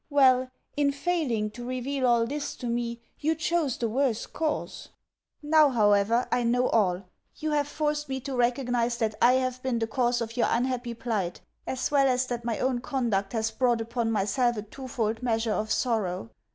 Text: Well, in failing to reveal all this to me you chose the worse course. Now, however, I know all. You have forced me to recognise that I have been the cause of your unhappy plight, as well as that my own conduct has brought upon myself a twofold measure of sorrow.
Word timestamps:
Well, 0.09 0.49
in 0.75 0.91
failing 0.91 1.51
to 1.51 1.63
reveal 1.63 2.07
all 2.07 2.25
this 2.25 2.55
to 2.55 2.65
me 2.65 2.99
you 3.19 3.35
chose 3.35 3.77
the 3.77 3.87
worse 3.87 4.25
course. 4.25 4.89
Now, 5.43 5.69
however, 5.69 6.27
I 6.31 6.41
know 6.41 6.69
all. 6.69 7.03
You 7.35 7.51
have 7.51 7.67
forced 7.67 8.09
me 8.09 8.19
to 8.21 8.35
recognise 8.35 8.97
that 8.97 9.13
I 9.21 9.33
have 9.33 9.61
been 9.61 9.77
the 9.77 9.85
cause 9.85 10.19
of 10.19 10.35
your 10.35 10.47
unhappy 10.49 10.95
plight, 10.95 11.41
as 11.67 11.91
well 11.91 12.07
as 12.07 12.25
that 12.25 12.43
my 12.43 12.57
own 12.57 12.79
conduct 12.81 13.33
has 13.33 13.51
brought 13.51 13.79
upon 13.79 14.09
myself 14.11 14.57
a 14.57 14.63
twofold 14.63 15.21
measure 15.21 15.53
of 15.53 15.71
sorrow. 15.71 16.31